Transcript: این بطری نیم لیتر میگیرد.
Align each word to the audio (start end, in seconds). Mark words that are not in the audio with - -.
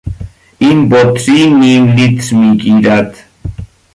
این 0.59 0.89
بطری 0.89 1.49
نیم 1.53 1.87
لیتر 1.87 2.35
میگیرد. 2.35 3.15